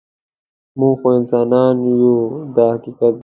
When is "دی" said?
3.15-3.19